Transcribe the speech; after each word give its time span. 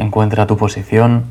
encuentra 0.00 0.46
tu 0.46 0.56
posición. 0.56 1.24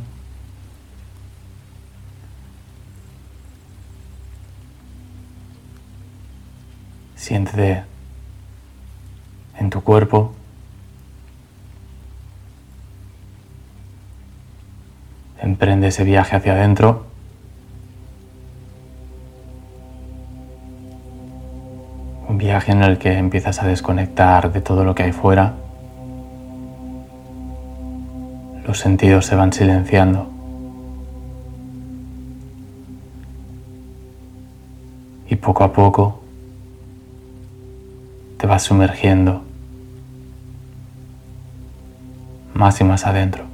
Siéntete 7.16 7.84
en 9.58 9.70
tu 9.70 9.82
cuerpo. 9.82 10.34
Emprende 15.42 15.88
ese 15.88 16.04
viaje 16.04 16.36
hacia 16.36 16.54
adentro. 16.54 17.08
Un 22.28 22.38
viaje 22.38 22.72
en 22.72 22.84
el 22.84 23.00
que 23.00 23.18
empiezas 23.18 23.62
a 23.62 23.68
desconectar 23.68 24.54
de 24.54 24.62
todo 24.62 24.84
lo 24.84 24.94
que 24.94 25.04
hay 25.04 25.12
fuera. 25.12 25.56
Los 28.70 28.78
sentidos 28.78 29.26
se 29.26 29.34
van 29.36 29.52
silenciando. 29.52 30.28
Y 35.28 35.36
poco 35.38 35.64
a 35.64 35.74
poco 35.74 36.20
te 38.38 38.46
vas 38.46 38.62
sumergiendo 38.62 39.42
más 42.54 42.80
y 42.80 42.84
más 42.84 43.08
adentro. 43.08 43.46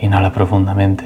Inhala 0.00 0.32
profundamente. 0.32 1.04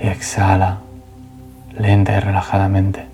Y 0.00 0.06
exhala 0.06 0.78
lenta 1.76 2.16
y 2.16 2.20
relajadamente. 2.20 3.13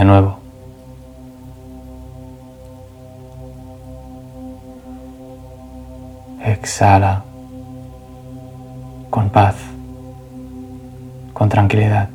De 0.00 0.06
nuevo. 0.06 0.38
Exhala 6.42 7.22
con 9.10 9.28
paz, 9.28 9.56
con 11.34 11.50
tranquilidad. 11.50 12.08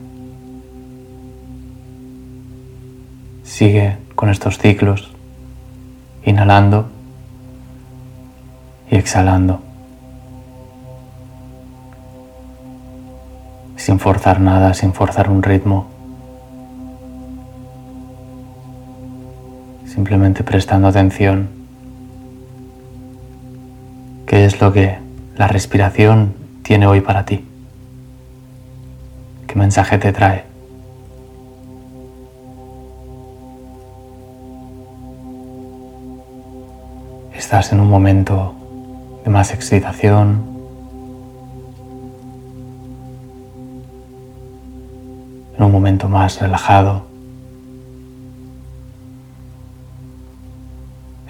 Sigue 3.44 3.98
con 4.16 4.30
estos 4.32 4.58
ciclos, 4.58 5.12
inhalando 6.26 6.88
y 8.90 8.96
exhalando, 8.96 9.60
sin 13.76 14.00
forzar 14.00 14.42
nada, 14.42 14.74
sin 14.74 14.92
forzar 14.92 15.30
un 15.30 15.44
ritmo, 15.44 15.95
simplemente 20.06 20.44
prestando 20.44 20.88
atención. 20.88 21.50
¿Qué 24.28 24.46
es 24.46 24.62
lo 24.62 24.72
que 24.72 25.00
la 25.36 25.48
respiración 25.48 26.36
tiene 26.62 26.86
hoy 26.86 27.02
para 27.02 27.26
ti? 27.26 27.44
¿Qué 29.48 29.56
mensaje 29.56 29.98
te 29.98 30.14
trae? 30.14 30.44
Estás 37.36 37.72
en 37.72 37.80
un 37.80 37.90
momento 37.90 38.54
de 39.24 39.32
más 39.32 39.56
excitación, 39.56 40.44
en 45.58 45.64
un 45.64 45.72
momento 45.72 46.08
más 46.08 46.40
relajado. 46.40 47.15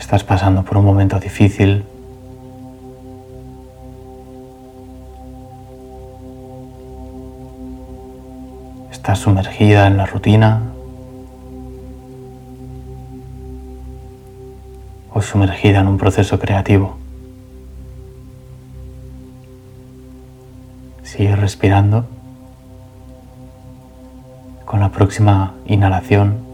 Estás 0.05 0.23
pasando 0.23 0.63
por 0.63 0.77
un 0.77 0.85
momento 0.85 1.19
difícil. 1.19 1.83
Estás 8.91 9.17
sumergida 9.17 9.87
en 9.87 9.97
la 9.97 10.05
rutina 10.05 10.61
o 15.11 15.23
sumergida 15.23 15.79
en 15.79 15.87
un 15.87 15.97
proceso 15.97 16.37
creativo. 16.37 16.97
Sigue 21.01 21.35
respirando. 21.35 22.05
Con 24.65 24.81
la 24.81 24.89
próxima 24.89 25.55
inhalación, 25.65 26.45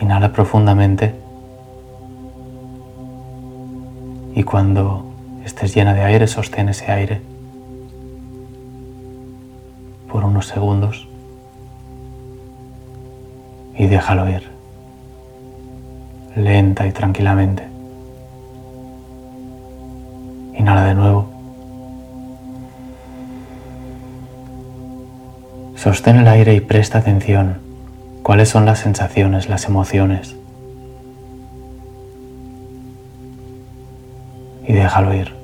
inhala 0.00 0.32
profundamente 0.32 1.25
y 4.36 4.44
cuando 4.44 5.02
estés 5.46 5.74
llena 5.74 5.94
de 5.94 6.02
aire, 6.02 6.26
sostén 6.26 6.68
ese 6.68 6.92
aire 6.92 7.22
por 10.12 10.24
unos 10.24 10.46
segundos 10.46 11.08
y 13.78 13.86
déjalo 13.86 14.28
ir, 14.28 14.42
lenta 16.36 16.86
y 16.86 16.92
tranquilamente. 16.92 17.66
Inhala 20.58 20.84
de 20.84 20.94
nuevo. 20.94 21.26
Sostén 25.76 26.16
el 26.16 26.28
aire 26.28 26.54
y 26.54 26.60
presta 26.60 26.98
atención. 26.98 27.58
¿Cuáles 28.22 28.50
son 28.50 28.66
las 28.66 28.80
sensaciones, 28.80 29.48
las 29.48 29.64
emociones? 29.64 30.36
Déjalo 34.86 35.12
ir. 35.14 35.34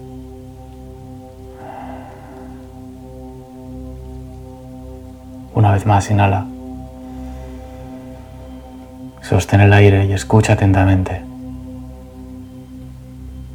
Una 5.52 5.72
vez 5.72 5.84
más, 5.84 6.08
inhala. 6.12 6.46
Sostén 9.20 9.60
el 9.60 9.72
aire 9.72 10.06
y 10.06 10.12
escucha 10.12 10.52
atentamente 10.52 11.22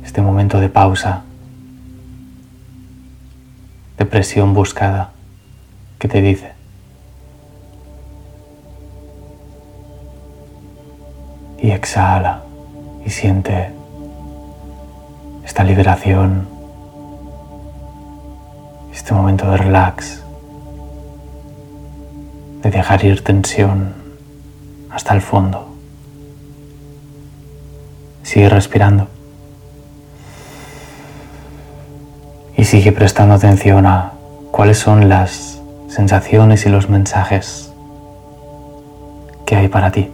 este 0.04 0.22
momento 0.22 0.60
de 0.60 0.68
pausa, 0.68 1.24
de 3.98 4.06
presión 4.06 4.54
buscada 4.54 5.12
que 6.00 6.10
te 6.10 6.22
dice, 6.22 6.52
y 11.62 11.72
exhala 11.72 12.42
y 13.06 13.10
siente 13.10 13.77
esta 15.48 15.64
liberación, 15.64 16.46
este 18.94 19.14
momento 19.14 19.50
de 19.50 19.58
relax, 19.58 20.22
de 22.62 22.70
dejar 22.70 23.06
ir 23.06 23.24
tensión 23.24 23.96
hasta 24.92 25.14
el 25.14 25.22
fondo. 25.22 25.70
Sigue 28.24 28.50
respirando 28.50 29.08
y 32.58 32.66
sigue 32.66 32.92
prestando 32.92 33.36
atención 33.36 33.86
a 33.86 34.12
cuáles 34.52 34.78
son 34.78 35.08
las 35.08 35.62
sensaciones 35.88 36.66
y 36.66 36.70
los 36.70 36.90
mensajes 36.90 37.72
que 39.46 39.56
hay 39.56 39.70
para 39.70 39.92
ti. 39.92 40.10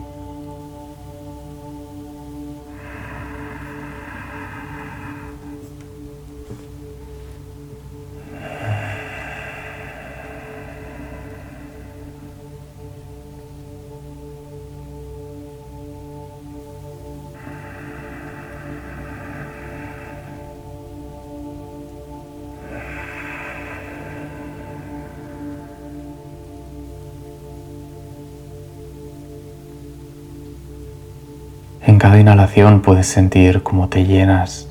En 31.85 31.99
cada 31.99 32.17
inhalación 32.17 32.81
puedes 32.81 33.07
sentir 33.07 33.61
cómo 33.61 33.89
te 33.89 34.05
llenas 34.05 34.67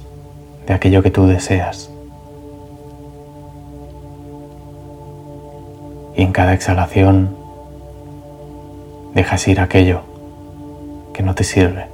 de 0.67 0.73
aquello 0.73 1.03
que 1.03 1.11
tú 1.11 1.26
deseas. 1.26 1.91
Y 6.17 6.23
en 6.23 6.32
cada 6.32 6.55
exhalación 6.55 7.37
dejas 9.14 9.47
ir 9.47 9.61
aquello 9.61 10.00
que 11.12 11.23
no 11.23 11.35
te 11.35 11.44
sirve. 11.44 11.87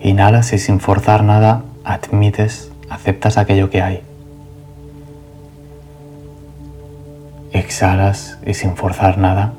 Inhalas 0.00 0.54
y 0.54 0.58
sin 0.58 0.80
forzar 0.80 1.22
nada 1.22 1.64
admites, 1.84 2.72
aceptas 2.88 3.36
aquello 3.36 3.68
que 3.68 3.82
hay. 3.82 4.02
Exhalas 7.52 8.38
y 8.46 8.54
sin 8.54 8.74
forzar 8.74 9.18
nada 9.18 9.52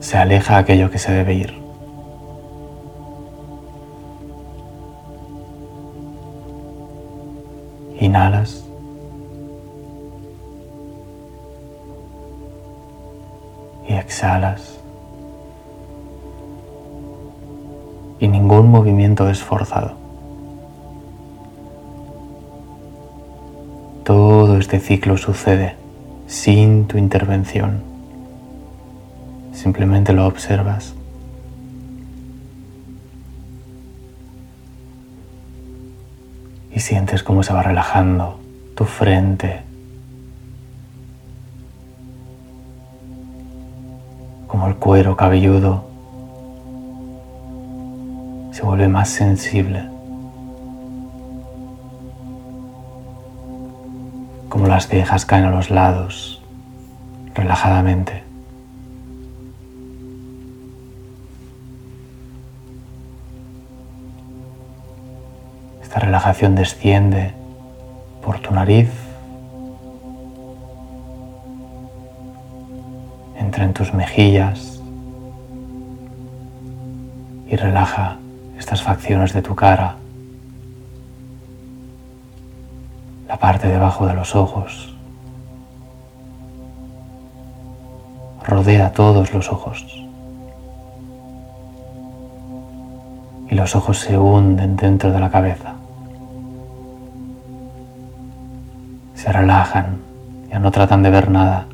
se 0.00 0.16
aleja 0.16 0.58
aquello 0.58 0.90
que 0.90 0.98
se 0.98 1.12
debe 1.12 1.34
ir. 1.34 1.54
Inhalas. 8.00 8.64
Y 13.88 13.92
exhalas. 13.94 14.78
Y 18.20 18.28
ningún 18.28 18.70
movimiento 18.70 19.28
es 19.28 19.42
forzado. 19.42 19.92
Todo 24.04 24.56
este 24.56 24.80
ciclo 24.80 25.18
sucede 25.18 25.74
sin 26.26 26.86
tu 26.86 26.98
intervención. 26.98 27.97
Simplemente 29.58 30.12
lo 30.12 30.24
observas. 30.24 30.94
Y 36.72 36.78
sientes 36.78 37.24
cómo 37.24 37.42
se 37.42 37.52
va 37.52 37.64
relajando 37.64 38.38
tu 38.76 38.84
frente, 38.84 39.62
como 44.46 44.68
el 44.68 44.76
cuero 44.76 45.16
cabelludo 45.16 45.88
se 48.52 48.62
vuelve 48.62 48.86
más 48.86 49.08
sensible, 49.08 49.82
como 54.48 54.68
las 54.68 54.86
cejas 54.86 55.26
caen 55.26 55.46
a 55.46 55.50
los 55.50 55.68
lados 55.70 56.44
relajadamente. 57.34 58.27
Esta 65.88 66.00
relajación 66.00 66.54
desciende 66.54 67.32
por 68.22 68.40
tu 68.40 68.52
nariz, 68.52 68.90
entra 73.38 73.64
en 73.64 73.72
tus 73.72 73.94
mejillas 73.94 74.82
y 77.48 77.56
relaja 77.56 78.18
estas 78.58 78.82
facciones 78.82 79.32
de 79.32 79.40
tu 79.40 79.54
cara, 79.54 79.96
la 83.26 83.38
parte 83.38 83.68
debajo 83.68 84.06
de 84.06 84.12
los 84.12 84.36
ojos, 84.36 84.94
rodea 88.44 88.92
todos 88.92 89.32
los 89.32 89.50
ojos. 89.50 90.04
Y 93.50 93.54
los 93.54 93.74
ojos 93.74 94.00
se 94.00 94.18
hunden 94.18 94.76
dentro 94.76 95.10
de 95.10 95.20
la 95.20 95.30
cabeza. 95.30 95.77
Se 99.18 99.32
relajan, 99.32 99.98
ya 100.48 100.60
no 100.60 100.70
tratan 100.70 101.02
de 101.02 101.10
ver 101.10 101.28
nada, 101.28 101.66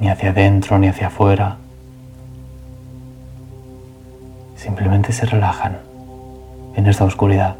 ni 0.00 0.08
hacia 0.08 0.30
adentro 0.30 0.78
ni 0.78 0.88
hacia 0.88 1.08
afuera. 1.08 1.58
Simplemente 4.56 5.12
se 5.12 5.26
relajan 5.26 5.76
en 6.74 6.86
esta 6.86 7.04
oscuridad. 7.04 7.56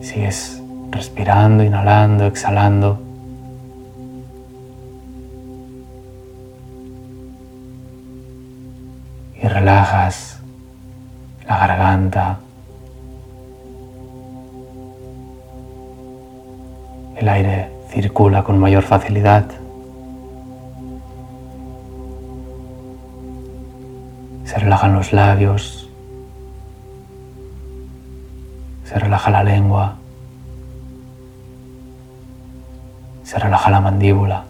Sigues 0.00 0.60
respirando, 0.90 1.62
inhalando, 1.62 2.26
exhalando. 2.26 2.98
Y 9.40 9.46
relajas 9.46 10.36
la 11.48 11.58
garganta, 11.58 12.38
el 17.16 17.28
aire 17.28 17.70
circula 17.88 18.42
con 18.42 18.58
mayor 18.58 18.82
facilidad. 18.82 19.44
Se 24.44 24.58
relajan 24.58 24.94
los 24.94 25.12
labios, 25.12 25.88
se 28.84 28.98
relaja 28.98 29.30
la 29.30 29.42
lengua, 29.44 29.96
se 33.22 33.38
relaja 33.38 33.70
la 33.70 33.80
mandíbula. 33.80 34.44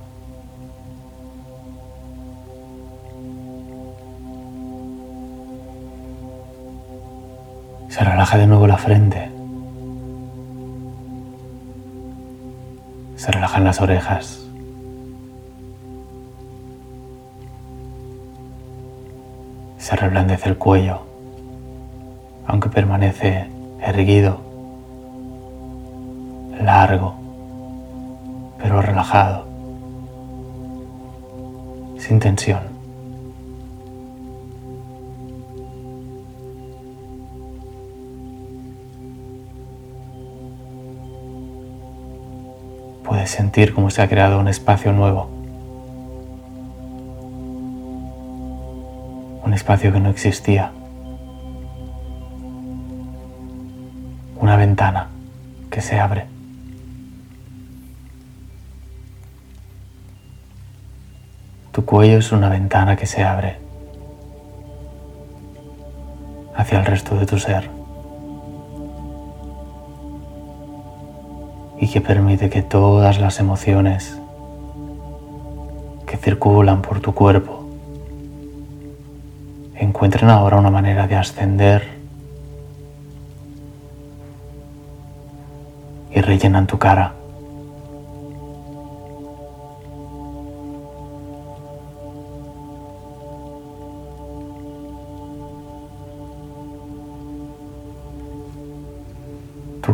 Se 7.97 8.05
relaja 8.05 8.37
de 8.37 8.47
nuevo 8.47 8.67
la 8.67 8.77
frente. 8.77 9.31
Se 13.17 13.33
relajan 13.33 13.65
las 13.65 13.81
orejas. 13.81 14.47
Se 19.79 19.97
reblandece 19.97 20.51
el 20.51 20.59
cuello, 20.59 21.07
aunque 22.47 22.69
permanece 22.69 23.49
erguido, 23.81 24.43
largo, 26.61 27.15
pero 28.59 28.83
relajado, 28.83 29.47
sin 31.97 32.21
tensión. 32.21 32.76
Puedes 43.07 43.31
sentir 43.31 43.73
cómo 43.73 43.89
se 43.89 44.03
ha 44.03 44.09
creado 44.09 44.41
un 44.41 44.49
espacio 44.49 44.93
nuevo. 44.93 45.31
Un 49.45 49.55
espacio 49.55 49.93
que 49.93 50.01
no 50.01 50.11
existía. 50.11 50.73
Una 54.41 54.57
ventana 54.57 55.07
que 55.71 55.81
se 55.81 56.01
abre. 56.01 56.27
Tu 61.71 61.85
cuello 61.85 62.19
es 62.19 62.33
una 62.33 62.49
ventana 62.49 62.97
que 62.97 63.07
se 63.07 63.23
abre 63.23 63.59
hacia 66.57 66.81
el 66.81 66.87
resto 66.87 67.15
de 67.17 67.27
tu 67.27 67.39
ser. 67.39 67.76
Y 71.87 71.89
que 71.89 72.01
permite 72.01 72.51
que 72.51 72.63
todas 72.63 73.21
las 73.21 73.39
emociones 73.39 74.19
que 76.05 76.17
circulan 76.17 76.83
por 76.83 76.99
tu 76.99 77.15
cuerpo 77.15 77.65
encuentren 79.77 80.29
ahora 80.29 80.57
una 80.57 80.71
manera 80.71 81.07
de 81.07 81.15
ascender 81.15 81.87
y 86.13 86.21
rellenan 86.21 86.67
tu 86.67 86.77
cara. 86.77 87.15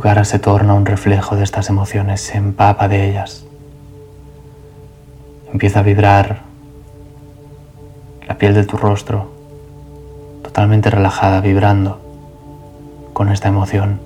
Cara 0.02 0.24
se 0.24 0.40
torna 0.40 0.74
un 0.74 0.84
reflejo 0.84 1.36
de 1.36 1.44
estas 1.44 1.70
emociones, 1.70 2.20
se 2.20 2.36
empapa 2.36 2.88
de 2.88 3.08
ellas. 3.08 3.46
Empieza 5.52 5.78
a 5.78 5.82
vibrar 5.82 6.42
la 8.26 8.36
piel 8.36 8.52
de 8.52 8.64
tu 8.64 8.76
rostro, 8.76 9.30
totalmente 10.42 10.90
relajada, 10.90 11.40
vibrando 11.40 12.00
con 13.12 13.28
esta 13.28 13.48
emoción. 13.48 14.00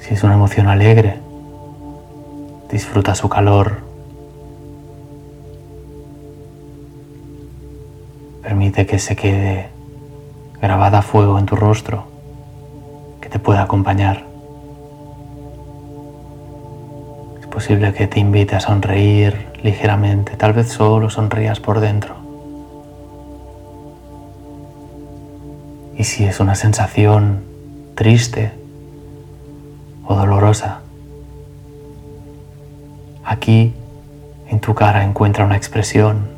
Si 0.00 0.12
es 0.12 0.22
una 0.22 0.34
emoción 0.34 0.68
alegre, 0.68 1.18
disfruta 2.70 3.14
su 3.14 3.30
calor. 3.30 3.78
Permite 8.42 8.86
que 8.86 8.98
se 8.98 9.16
quede 9.16 9.75
grabada 10.60 10.98
a 10.98 11.02
fuego 11.02 11.38
en 11.38 11.46
tu 11.46 11.56
rostro 11.56 12.04
que 13.20 13.28
te 13.28 13.38
pueda 13.38 13.62
acompañar. 13.62 14.36
posible 17.56 17.94
que 17.94 18.06
te 18.06 18.20
invite 18.20 18.54
a 18.54 18.60
sonreír 18.60 19.46
ligeramente, 19.62 20.36
tal 20.36 20.52
vez 20.52 20.68
solo 20.68 21.08
sonrías 21.08 21.58
por 21.58 21.80
dentro. 21.80 22.14
Y 25.96 26.04
si 26.04 26.24
es 26.24 26.38
una 26.38 26.54
sensación 26.54 27.44
triste 27.94 28.52
o 30.04 30.14
dolorosa, 30.14 30.80
aquí 33.24 33.72
en 34.50 34.60
tu 34.60 34.74
cara 34.74 35.02
encuentra 35.02 35.46
una 35.46 35.56
expresión, 35.56 36.35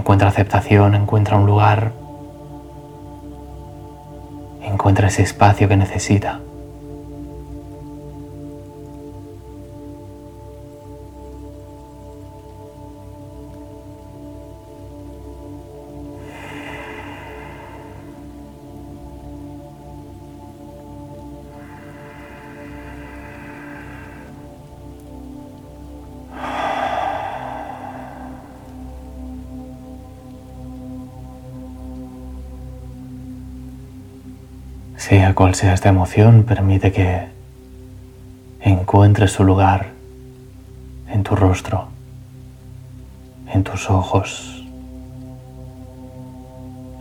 encuentra 0.00 0.28
aceptación, 0.28 0.94
encuentra 0.94 1.36
un 1.36 1.44
lugar, 1.44 1.92
encuentra 4.62 5.08
ese 5.08 5.22
espacio 5.22 5.68
que 5.68 5.76
necesita. 5.76 6.40
Sea 35.10 35.34
cual 35.34 35.56
sea 35.56 35.74
esta 35.74 35.88
emoción, 35.88 36.44
permite 36.44 36.92
que 36.92 37.26
encuentre 38.60 39.26
su 39.26 39.42
lugar 39.42 39.88
en 41.08 41.24
tu 41.24 41.34
rostro, 41.34 41.88
en 43.52 43.64
tus 43.64 43.90
ojos, 43.90 44.64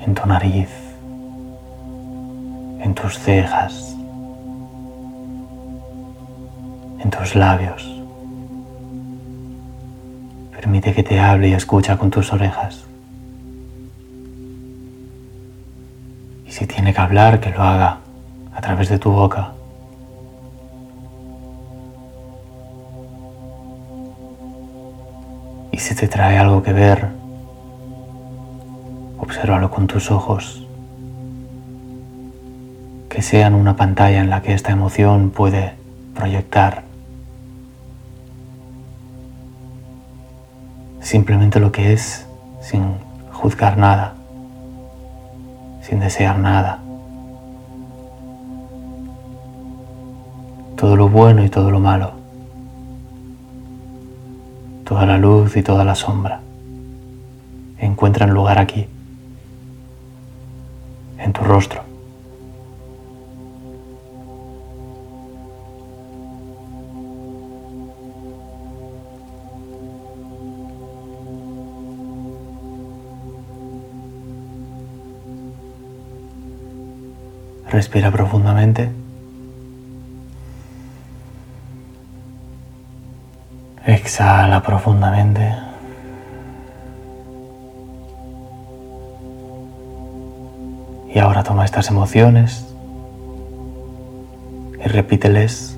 en 0.04 0.16
tu 0.16 0.26
nariz, 0.26 0.70
en 2.82 2.96
tus 2.96 3.20
cejas, 3.20 3.96
en 7.04 7.12
tus 7.12 7.36
labios. 7.36 7.88
Permite 10.52 10.96
que 10.96 11.04
te 11.04 11.20
hable 11.20 11.50
y 11.50 11.54
escucha 11.54 11.96
con 11.96 12.10
tus 12.10 12.34
orejas. 12.34 12.86
Si 16.48 16.66
tiene 16.66 16.92
que 16.92 17.00
hablar, 17.00 17.40
que 17.40 17.52
lo 17.52 17.62
haga 17.62 17.99
través 18.70 18.90
de 18.90 19.00
tu 19.00 19.10
boca. 19.10 19.54
Y 25.72 25.78
si 25.80 25.96
te 25.96 26.08
trae 26.08 26.38
algo 26.38 26.62
que 26.62 26.72
ver, 26.72 27.08
obsérvalo 29.18 29.72
con 29.72 29.88
tus 29.88 30.12
ojos. 30.12 30.68
Que 33.10 33.24
sean 33.24 33.56
una 33.56 33.76
pantalla 33.76 34.22
en 34.22 34.30
la 34.30 34.44
que 34.44 34.54
esta 34.54 34.72
emoción 34.72 35.32
puede 35.32 35.74
proyectar 36.14 36.84
simplemente 41.02 41.60
lo 41.60 41.72
que 41.72 41.94
es 41.94 42.28
sin 42.62 42.84
juzgar 43.32 43.80
nada 43.80 44.14
sin 45.82 46.00
desear 46.00 46.38
nada. 46.38 46.89
Todo 50.90 50.98
lo 50.98 51.08
bueno 51.08 51.46
y 51.46 51.50
todo 51.50 51.70
lo 51.70 51.80
malo. 51.80 52.14
Toda 54.86 55.06
la 55.06 55.20
luz 55.20 55.56
y 55.56 55.62
toda 55.62 55.86
la 55.86 55.94
sombra 55.94 56.42
encuentran 57.78 58.32
lugar 58.32 58.58
aquí, 58.58 58.88
en 61.20 61.32
tu 61.32 61.44
rostro. 61.44 61.84
Respira 77.70 78.10
profundamente. 78.10 78.99
Exhala 84.10 84.64
profundamente. 84.64 85.54
Y 91.14 91.20
ahora 91.20 91.44
toma 91.44 91.64
estas 91.64 91.92
emociones 91.92 92.66
y 94.84 94.88
repíteles 94.88 95.78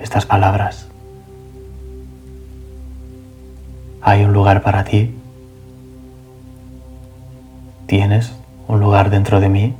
estas 0.00 0.26
palabras. 0.26 0.88
Hay 4.02 4.24
un 4.24 4.32
lugar 4.32 4.64
para 4.64 4.82
ti. 4.82 5.14
Tienes 7.86 8.32
un 8.66 8.80
lugar 8.80 9.08
dentro 9.10 9.38
de 9.38 9.48
mí. 9.48 9.76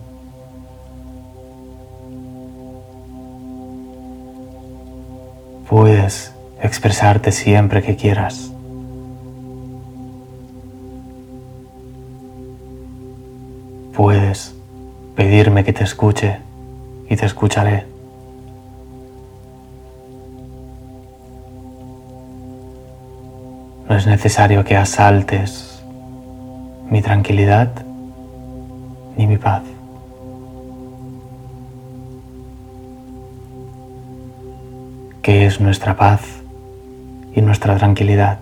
Puedes 5.69 6.38
expresarte 6.63 7.33
siempre 7.33 7.83
que 7.83 7.97
quieras. 7.97 8.53
Puedes 13.95 14.55
pedirme 15.17 15.65
que 15.65 15.73
te 15.73 15.85
escuche 15.85 16.39
y 17.09 17.17
te 17.17 17.27
escucharé. 17.27 17.85
No 23.89 23.97
es 23.97 24.07
necesario 24.07 24.65
que 24.65 24.77
asaltes 24.77 25.83
mi 26.91 27.03
tranquilidad 27.03 27.71
ni 29.17 29.27
mi 29.27 29.39
paz. 29.39 29.63
que 35.29 35.45
es 35.45 35.61
nuestra 35.61 35.95
paz 35.95 36.23
y 37.39 37.41
nuestra 37.41 37.77
tranquilidad. 37.77 38.41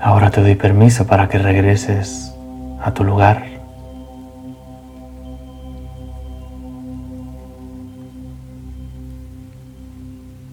Ahora 0.00 0.30
te 0.30 0.40
doy 0.40 0.54
permiso 0.54 1.04
para 1.04 1.28
que 1.28 1.38
regreses 1.38 2.32
a 2.80 2.94
tu 2.94 3.02
lugar. 3.02 3.44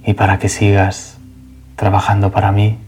Y 0.03 0.13
para 0.15 0.39
que 0.39 0.49
sigas 0.49 1.19
trabajando 1.75 2.31
para 2.31 2.51
mí, 2.51 2.79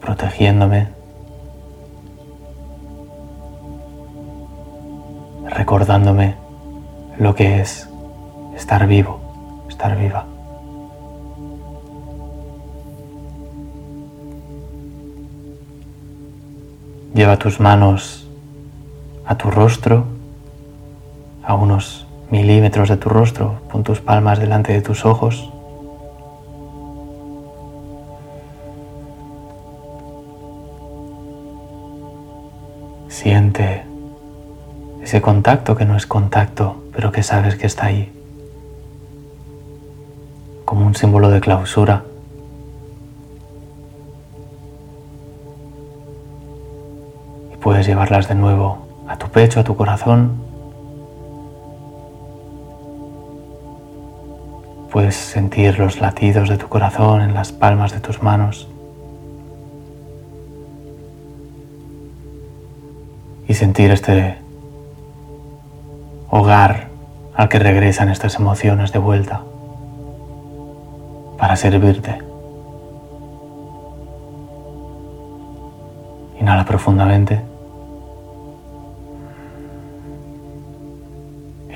protegiéndome. 0.00 1.01
Recordándome 5.82 6.36
lo 7.18 7.34
que 7.34 7.60
es 7.60 7.88
estar 8.54 8.86
vivo, 8.86 9.18
estar 9.68 9.98
viva. 9.98 10.26
Lleva 17.14 17.36
tus 17.36 17.58
manos 17.58 18.28
a 19.26 19.36
tu 19.36 19.50
rostro, 19.50 20.04
a 21.42 21.54
unos 21.54 22.06
milímetros 22.30 22.88
de 22.88 22.96
tu 22.96 23.08
rostro, 23.08 23.62
pon 23.72 23.82
tus 23.82 24.00
palmas 24.00 24.38
delante 24.38 24.72
de 24.72 24.82
tus 24.82 25.04
ojos. 25.04 25.50
Siente 33.08 33.81
ese 35.12 35.20
contacto 35.20 35.76
que 35.76 35.84
no 35.84 35.94
es 35.94 36.06
contacto, 36.06 36.84
pero 36.94 37.12
que 37.12 37.22
sabes 37.22 37.56
que 37.56 37.66
está 37.66 37.84
ahí, 37.84 38.10
como 40.64 40.86
un 40.86 40.94
símbolo 40.94 41.28
de 41.28 41.38
clausura. 41.38 42.02
Y 47.52 47.56
puedes 47.58 47.86
llevarlas 47.86 48.26
de 48.26 48.36
nuevo 48.36 48.78
a 49.06 49.18
tu 49.18 49.28
pecho, 49.28 49.60
a 49.60 49.64
tu 49.64 49.76
corazón. 49.76 50.32
Puedes 54.90 55.14
sentir 55.14 55.78
los 55.78 56.00
latidos 56.00 56.48
de 56.48 56.56
tu 56.56 56.68
corazón 56.68 57.20
en 57.20 57.34
las 57.34 57.52
palmas 57.52 57.92
de 57.92 58.00
tus 58.00 58.22
manos. 58.22 58.66
y 63.48 63.54
sentir 63.54 63.90
este 63.90 64.41
hogar 66.34 66.88
al 67.34 67.50
que 67.50 67.58
regresan 67.58 68.08
estas 68.08 68.36
emociones 68.36 68.90
de 68.90 68.98
vuelta 68.98 69.42
para 71.36 71.56
servirte. 71.56 72.16
Inhala 76.40 76.64
profundamente. 76.64 77.42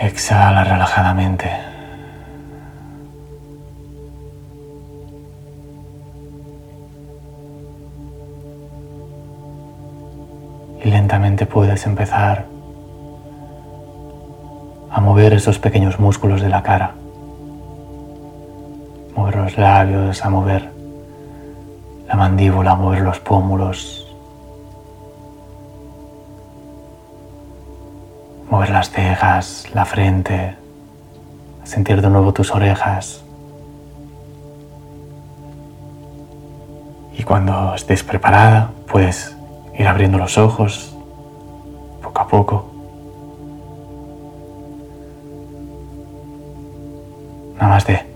Exhala 0.00 0.64
relajadamente. 0.64 1.50
Y 10.82 10.90
lentamente 10.90 11.44
puedes 11.44 11.84
empezar 11.84 12.55
mover 15.16 15.32
esos 15.32 15.58
pequeños 15.58 15.98
músculos 15.98 16.42
de 16.42 16.50
la 16.50 16.62
cara. 16.62 16.92
Mover 19.16 19.36
los 19.36 19.56
labios, 19.56 20.22
a 20.22 20.28
mover 20.28 20.70
la 22.06 22.16
mandíbula, 22.16 22.72
a 22.72 22.74
mover 22.74 23.00
los 23.00 23.18
pómulos, 23.20 24.14
mover 28.50 28.68
las 28.68 28.90
cejas, 28.90 29.64
la 29.72 29.86
frente, 29.86 30.54
sentir 31.64 32.02
de 32.02 32.10
nuevo 32.10 32.34
tus 32.34 32.54
orejas. 32.54 33.24
Y 37.16 37.22
cuando 37.22 37.74
estés 37.74 38.04
preparada, 38.04 38.70
puedes 38.86 39.34
ir 39.78 39.88
abriendo 39.88 40.18
los 40.18 40.36
ojos 40.36 40.94
poco 42.02 42.20
a 42.20 42.28
poco. 42.28 42.75
Namaste. 47.60 48.15